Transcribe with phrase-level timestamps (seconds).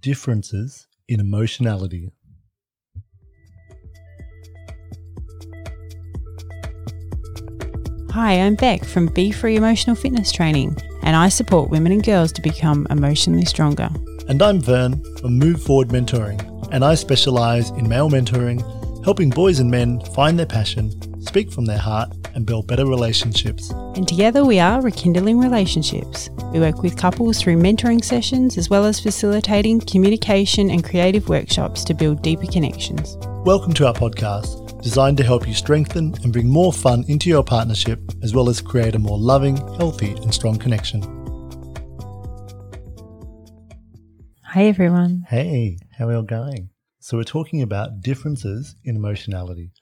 [0.00, 2.10] differences in emotionality.
[8.10, 12.32] Hi, I'm Beck from Be Free Emotional Fitness Training, and I support women and girls
[12.32, 13.90] to become emotionally stronger.
[14.28, 18.62] And I'm Vern from Move Forward Mentoring, and I specialize in male mentoring,
[19.04, 20.90] helping boys and men find their passion,
[21.36, 23.68] speak from their heart, and build better relationships.
[23.94, 26.30] And together we are rekindling relationships.
[26.50, 31.84] We work with couples through mentoring sessions as well as facilitating communication and creative workshops
[31.84, 33.18] to build deeper connections.
[33.44, 37.44] Welcome to our podcast, designed to help you strengthen and bring more fun into your
[37.44, 41.02] partnership, as well as create a more loving, healthy, and strong connection.
[44.42, 45.26] Hi, everyone.
[45.28, 46.70] Hey, how are you all going?
[47.00, 49.72] So, we're talking about differences in emotionality.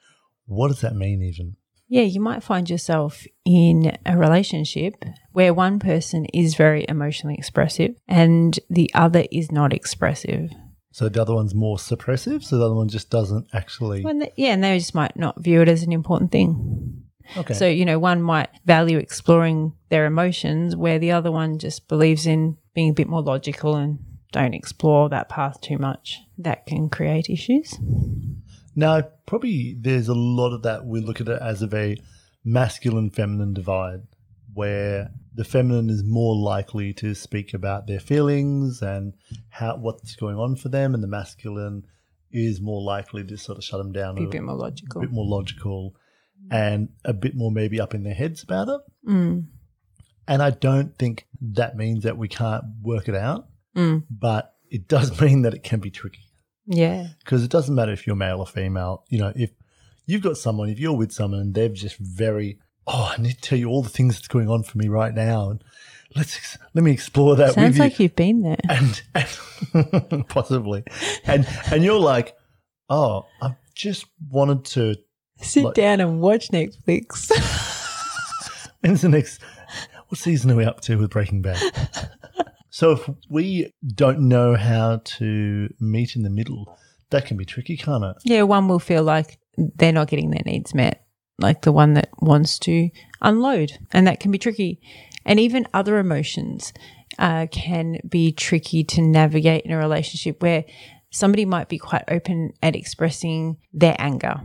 [0.47, 1.57] What does that mean, even?
[1.89, 7.95] Yeah, you might find yourself in a relationship where one person is very emotionally expressive
[8.09, 10.51] and the other is not expressive.
[10.93, 14.03] So, the other one's more suppressive, so the other one just doesn't actually.
[14.03, 17.03] When the, yeah, and they just might not view it as an important thing.
[17.37, 17.55] Okay.
[17.55, 22.27] So, you know, one might value exploring their emotions where the other one just believes
[22.27, 23.99] in being a bit more logical and
[24.33, 26.21] don't explore that path too much.
[26.39, 27.79] That can create issues.
[28.77, 30.85] Now, probably there's a lot of that.
[30.85, 31.99] We look at it as a very
[32.45, 34.03] masculine feminine divide
[34.53, 39.15] where the feminine is more likely to speak about their feelings and
[39.49, 41.83] how what's going on for them, and the masculine
[42.31, 45.03] is more likely to sort of shut them down, Be a bit more logical.
[45.03, 45.95] a bit more logical,
[46.51, 48.81] and a bit more maybe up in their heads about it.
[49.09, 49.47] Mm.
[50.29, 54.05] And I don't think that means that we can't work it out, Mm.
[54.09, 56.21] but it does mean that it can be tricky
[56.67, 57.09] Yeah.
[57.21, 59.05] because it doesn't matter if you're male or female.
[59.09, 59.51] You know, if
[60.07, 63.41] you've got someone, if you're with someone and they're just very, oh, I need to
[63.41, 65.65] tell you all the things that's going on for me right now, and
[66.17, 68.57] let's ex- let me explore that Sounds like you, you've been there.
[68.69, 70.85] and, and possibly,
[71.25, 72.37] and and you're like,
[72.89, 74.97] oh, I just wanted to.
[75.41, 77.31] Sit like- down and watch Netflix.
[78.81, 79.41] When's the next?
[80.09, 81.61] What season are we up to with Breaking Bad?
[82.75, 86.77] So if we don't know how to meet in the middle,
[87.11, 88.17] that can be tricky, can't it?
[88.25, 91.07] yeah, one will feel like they're not getting their needs met,
[91.39, 92.91] like the one that wants to
[93.23, 93.79] unload.
[93.93, 94.81] And that can be tricky.
[95.25, 96.73] And even other emotions
[97.17, 100.65] uh, can be tricky to navigate in a relationship where
[101.13, 104.41] somebody might be quite open at expressing their anger.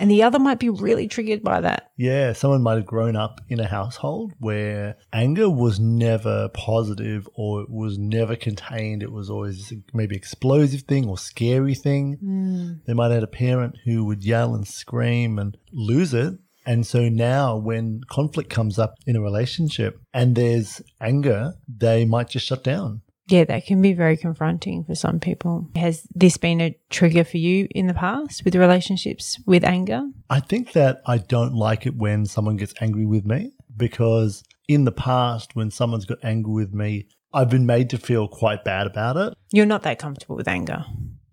[0.00, 1.92] And the other might be really triggered by that.
[1.98, 7.60] Yeah, someone might have grown up in a household where anger was never positive or
[7.60, 9.02] it was never contained.
[9.02, 12.14] It was always maybe explosive thing or scary thing.
[12.14, 12.72] Hmm.
[12.86, 16.38] They might have had a parent who would yell and scream and lose it.
[16.64, 22.30] And so now when conflict comes up in a relationship and there's anger, they might
[22.30, 23.02] just shut down.
[23.30, 25.68] Yeah, that can be very confronting for some people.
[25.76, 30.02] Has this been a trigger for you in the past with relationships with anger?
[30.28, 34.84] I think that I don't like it when someone gets angry with me because in
[34.84, 38.86] the past, when someone's got angry with me, I've been made to feel quite bad
[38.88, 39.34] about it.
[39.52, 40.84] You're not that comfortable with anger.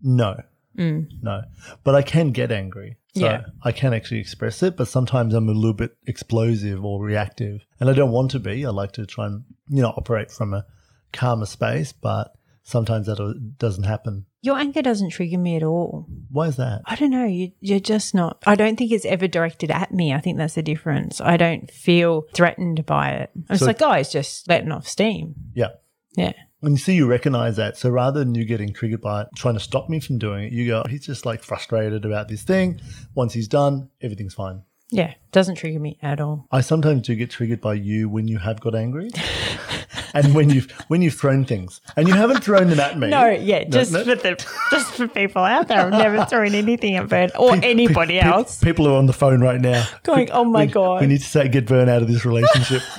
[0.02, 0.42] No,
[0.78, 1.08] Mm.
[1.24, 1.42] no.
[1.84, 2.98] But I can get angry.
[3.16, 3.42] So Yeah.
[3.64, 7.66] I can actually express it, but sometimes I'm a little bit explosive or reactive.
[7.80, 8.64] And I don't want to be.
[8.64, 10.66] I like to try and, you know, operate from a
[11.14, 14.26] calmer space, but sometimes that doesn't happen.
[14.42, 16.08] Your anger doesn't trigger me at all.
[16.30, 16.82] Why is that?
[16.86, 17.26] I don't know.
[17.26, 18.42] You, you're just not.
[18.46, 20.14] I don't think it's ever directed at me.
[20.14, 21.20] I think that's the difference.
[21.20, 23.32] I don't feel threatened by it.
[23.50, 25.36] I'm So- just like, oh, it's just letting off steam.
[25.54, 25.70] Yeah.
[26.16, 26.34] Yeah.
[26.62, 27.78] And you see, you recognize that.
[27.78, 30.52] So rather than you getting triggered by it, trying to stop me from doing it,
[30.54, 32.80] you go, he's just like frustrated about this thing.
[33.16, 34.64] Once he's done, everything's fine.
[34.90, 35.14] Yeah.
[35.32, 36.48] Doesn't trigger me at all.
[36.52, 39.10] I sometimes do get triggered by you when you have got angry.
[40.26, 41.82] and when you've when you've thrown things.
[41.96, 43.10] And you haven't thrown them at me.
[43.10, 44.04] No, yeah, just no.
[44.04, 45.80] for the just for people out there.
[45.80, 48.60] I've never thrown anything at Vern or anybody Pe- pe- else.
[48.64, 49.86] people are on the phone right now.
[50.04, 51.02] Going, oh my We- God.
[51.02, 52.82] We need to say get Vern out of this relationship.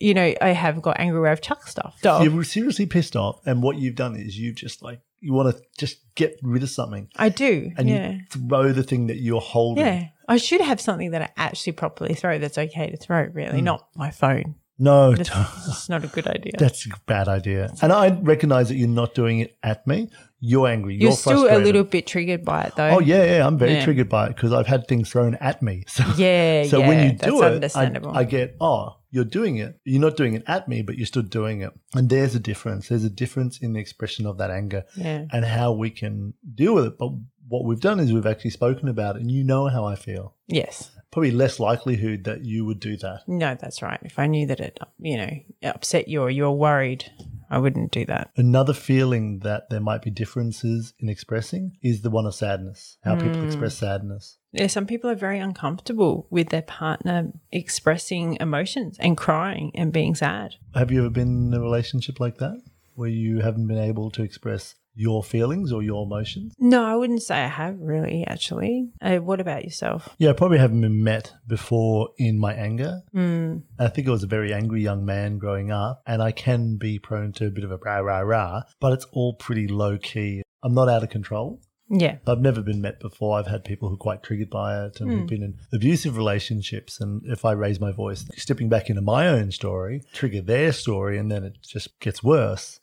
[0.00, 1.98] You know, I have got angry where I've chucked stuff.
[2.02, 5.54] So You're seriously pissed off, and what you've done is you've just like you want
[5.54, 7.70] to just get rid of something, I do.
[7.76, 8.10] and yeah.
[8.12, 9.84] you throw the thing that you're holding.
[9.84, 10.06] Yeah.
[10.26, 13.64] I should have something that I actually properly throw that's okay to throw, really, Hmm.
[13.66, 14.54] not my phone.
[14.82, 16.52] No, That's, that's not a good idea.
[16.58, 17.70] that's a bad idea.
[17.82, 20.08] And I recognize that you're not doing it at me.
[20.40, 20.94] You're angry.
[20.94, 22.88] You're, You're still a little bit triggered by it, though.
[22.88, 23.46] Oh yeah, yeah.
[23.46, 23.84] I'm very Yeah.
[23.84, 25.84] triggered by it because I've had things thrown at me.
[25.88, 27.76] So Yeah, So yeah, when you do it.
[27.76, 29.78] I, I get, oh, you're doing it.
[29.84, 31.72] You're not doing it at me, but you're still doing it.
[31.94, 32.88] And there's a difference.
[32.88, 35.26] There's a difference in the expression of that anger yeah.
[35.30, 36.96] and how we can deal with it.
[36.98, 37.10] But
[37.48, 40.36] what we've done is we've actually spoken about it, and you know how I feel.
[40.46, 40.90] Yes.
[41.10, 43.22] Probably less likelihood that you would do that.
[43.26, 43.98] No, that's right.
[44.02, 45.30] If I knew that it, you know,
[45.62, 47.10] upset you or you were worried,
[47.50, 48.30] I wouldn't do that.
[48.36, 53.16] Another feeling that there might be differences in expressing is the one of sadness, how
[53.16, 53.46] people mm.
[53.46, 54.38] express sadness.
[54.52, 60.14] Yeah, some people are very uncomfortable with their partner expressing emotions and crying and being
[60.14, 60.54] sad.
[60.74, 62.62] Have you ever been in a relationship like that
[62.94, 66.54] where you haven't been able to express your feelings or your emotions?
[66.58, 68.90] No, I wouldn't say I have really, actually.
[69.00, 70.10] Uh, what about yourself?
[70.18, 73.00] Yeah, I probably haven't been met before in my anger.
[73.14, 73.62] Mm.
[73.78, 76.98] I think I was a very angry young man growing up, and I can be
[76.98, 80.42] prone to a bit of a rah, rah, rah, but it's all pretty low key.
[80.62, 81.62] I'm not out of control.
[81.88, 82.18] Yeah.
[82.26, 83.38] I've never been met before.
[83.38, 87.00] I've had people who are quite triggered by it and who've been in abusive relationships.
[87.00, 91.18] And if I raise my voice, stepping back into my own story, trigger their story,
[91.18, 92.78] and then it just gets worse.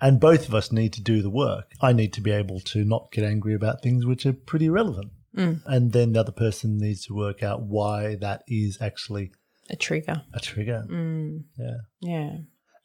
[0.00, 1.72] And both of us need to do the work.
[1.80, 5.12] I need to be able to not get angry about things which are pretty irrelevant.
[5.36, 5.60] Mm.
[5.66, 9.32] And then the other person needs to work out why that is actually
[9.70, 10.22] A trigger.
[10.34, 10.84] a trigger.
[10.88, 11.44] Mm.
[11.58, 11.76] Yeah.
[12.00, 12.36] Yeah.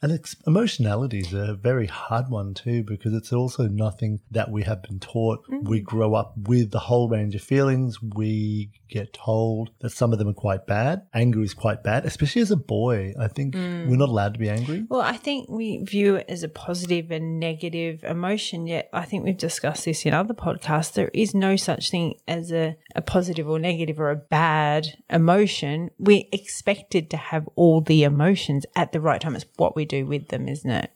[0.02, 4.64] And it's, emotionality is a very hard one too because it's also nothing that we
[4.64, 5.46] have been taught.
[5.48, 5.84] We mm.
[5.84, 8.02] grow up with the whole range of feelings.
[8.02, 11.04] We get told that some of them are quite bad.
[11.14, 13.14] Anger is quite bad, especially as a boy.
[13.20, 13.88] I think mm.
[13.88, 14.86] we're not allowed to be angry.
[14.90, 19.24] Well, I think we view it as a positive and negative emotion, yet I think
[19.24, 20.94] we've discussed this in other podcasts.
[20.94, 25.92] There is no such thing as a, a positive or negative or a bad emotion.
[26.00, 29.36] We're expected to have all the emotions at the right time.
[29.36, 30.92] It's what we do with them, isn't it?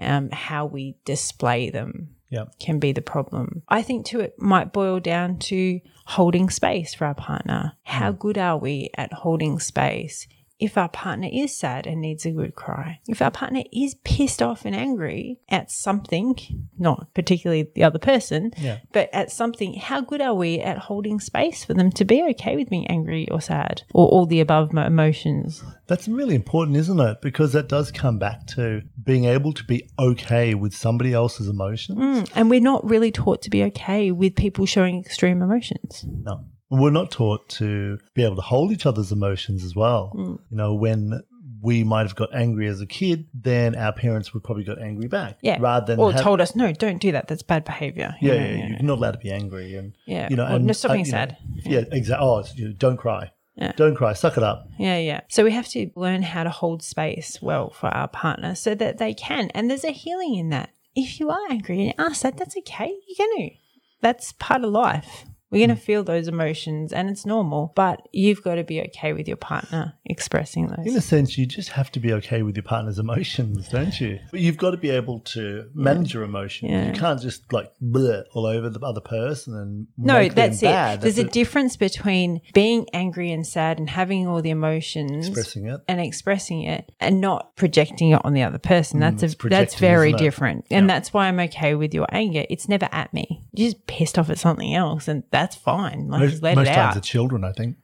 [0.00, 1.90] Um, how we display them
[2.30, 2.44] Yeah.
[2.60, 3.62] can be the problem.
[3.68, 5.80] I think too it might boil down to
[6.16, 7.72] holding space for our partner.
[7.82, 10.26] How good are we at holding space?
[10.60, 14.42] If our partner is sad and needs a good cry, if our partner is pissed
[14.42, 16.36] off and angry at something,
[16.76, 18.78] not particularly the other person, Yeah.
[18.92, 22.56] but at something, how good are we at holding space for them to be okay
[22.56, 25.62] with being angry or sad or all the above emotions?
[25.86, 27.18] That's really important, isn't it?
[27.22, 31.98] Because that does come back to being able to be okay with somebody else's emotions.
[31.98, 36.04] Mm, And we're not really taught to be okay with people showing extreme emotions.
[36.08, 36.44] No.
[36.70, 40.08] We're not taught to be able to hold each other's emotions as well.
[40.14, 40.32] Hmm.
[40.50, 41.22] You know, when
[41.60, 45.08] we might have got angry as a kid, then our parents would probably got angry
[45.08, 45.38] back.
[45.42, 45.56] Yeah.
[45.60, 47.26] Rather than or have- told us, no, don't do that.
[47.28, 48.14] That's bad behavior.
[48.20, 50.28] yeah, yeah, you're not allowed to be angry and Yeah.
[50.30, 51.36] you know, Or and no, stop being you know, sad.
[51.64, 52.26] yeah, exactly.
[52.26, 53.32] Oh, you know, don't cry.
[53.56, 53.72] Yeah.
[53.72, 54.12] Don't cry.
[54.12, 54.68] Suck it up.
[54.78, 55.20] Yeah, yeah.
[55.28, 58.98] So we have to learn how to hold space well for our partner so that
[58.98, 59.50] they can.
[59.52, 60.70] And there's a healing in that.
[60.94, 62.92] If you are angry and ask that, that's okay.
[63.08, 63.56] You're going to.
[64.00, 65.24] That's part of life.
[65.50, 69.12] We're going to feel those emotions and it's normal, but you've got to be okay
[69.12, 70.86] with your partner expressing those.
[70.86, 74.18] In a sense, you just have to be okay with your partner's emotions, don't you?
[74.30, 76.70] But you've got to be able to manage your emotions.
[76.70, 76.86] Yeah.
[76.88, 80.66] You can't just like bleh all over the other person and No, that's it.
[80.66, 81.00] bad.
[81.00, 85.66] There's a That's difference between being angry and sad and having all the emotions expressing
[85.66, 85.80] it.
[85.88, 89.00] and expressing it and not projecting it on the other person.
[89.00, 90.66] That's Mm, it's a that's very different.
[90.70, 92.44] And that's why I'm okay with your anger.
[92.50, 93.44] It's never at me.
[93.52, 96.08] You're just pissed off at something else and that's fine.
[96.08, 97.76] Like Most, let most it times the children, I think,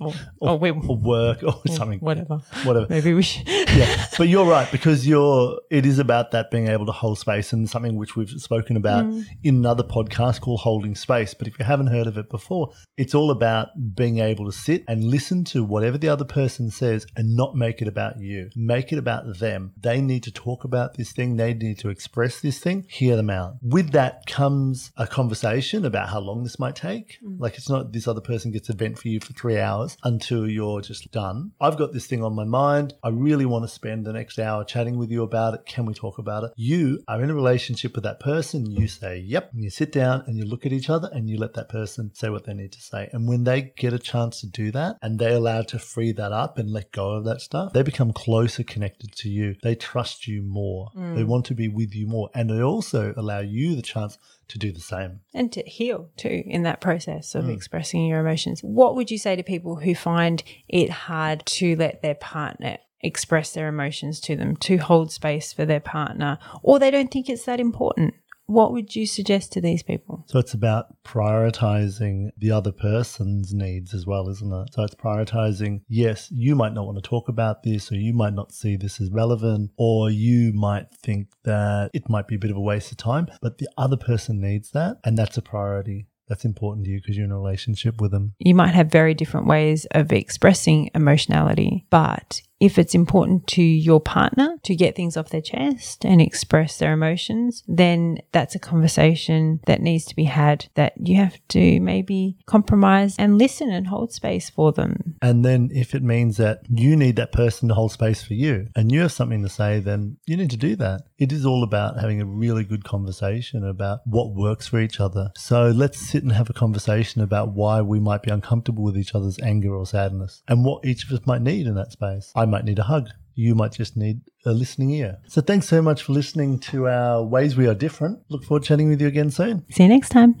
[0.00, 1.98] or, or we, or work or something.
[2.00, 2.38] whatever.
[2.64, 2.86] Whatever.
[2.88, 3.46] Maybe we should.
[3.48, 5.60] yeah, but you're right because you're.
[5.70, 9.04] It is about that being able to hold space and something which we've spoken about
[9.04, 9.24] Mm.
[9.42, 11.34] in another podcast called Holding Space.
[11.34, 14.84] But if you haven't heard of it before, it's all about being able to sit
[14.86, 18.50] and listen to whatever the other person says and not make it about you.
[18.54, 19.72] Make it about them.
[19.80, 21.36] They need to talk about this thing.
[21.36, 22.84] They need to express this thing.
[22.88, 23.54] Hear them out.
[23.62, 27.18] With that comes a conversation about how long this might take.
[27.22, 30.48] Like it's not this other person gets a vent for you for three hours until
[30.48, 31.50] you're just done.
[31.60, 32.94] I've got this thing on my mind.
[33.02, 35.66] I really want to spend the next hour chatting with you about it.
[35.66, 36.52] Can we talk about it?
[36.54, 38.70] You are in a relationship with that person.
[38.70, 39.52] You say, yep.
[39.52, 42.12] And you sit down and you look at each other and you let that person
[42.14, 43.10] say what they need to say.
[43.12, 46.30] And when they get a chance to do that and they're allowed to free that
[46.30, 49.56] up and let go of that stuff, they become closer connected to you.
[49.64, 50.90] They trust you more.
[50.96, 51.16] Mm.
[51.16, 52.30] They want to be with you more.
[52.32, 54.18] And they also allow you the chance
[54.52, 55.20] to do the same.
[55.34, 57.54] and to heal too in that process of mm.
[57.54, 58.60] expressing your emotions.
[58.60, 63.52] What would you say to people who find it hard to let their partner express
[63.52, 67.46] their emotions to them, to hold space for their partner, or they don't think it's
[67.46, 68.14] that important?
[68.46, 70.24] What would you suggest to these people?
[70.26, 74.74] So it's about prioritizing the other person's needs as well, isn't it?
[74.74, 78.34] So it's prioritizing, yes, you might not want to talk about this, or you might
[78.34, 82.50] not see this as relevant, or you might think that it might be a bit
[82.50, 84.98] of a waste of time, but the other person needs that.
[85.04, 86.08] And that's a priority.
[86.28, 88.34] That's important to you because you're in a relationship with them.
[88.38, 94.00] You might have very different ways of expressing emotionality, but if it's important to your
[94.00, 99.58] partner to get things off their chest and express their emotions, then that's a conversation
[99.66, 104.12] that needs to be had that you have to maybe compromise and listen and hold
[104.12, 105.16] space for them.
[105.20, 108.68] And then if it means that you need that person to hold space for you
[108.76, 111.00] and you have something to say, then you need to do that.
[111.18, 115.32] It is all about having a really good conversation about what works for each other.
[115.36, 119.16] So let's sit and have a conversation about why we might be uncomfortable with each
[119.16, 122.30] other's anger or sadness and what each of us might need in that space.
[122.36, 123.08] I might need a hug.
[123.34, 125.18] You might just need a listening ear.
[125.26, 128.18] So thanks so much for listening to our Ways We Are Different.
[128.28, 129.64] Look forward to chatting with you again soon.
[129.70, 130.34] See you next time.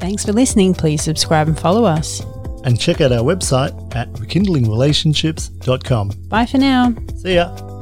[0.00, 0.74] Thanks for listening.
[0.74, 2.22] Please subscribe and follow us.
[2.64, 6.10] And check out our website at rekindlingrelationships.com.
[6.28, 6.94] Bye for now.
[7.16, 7.77] See ya.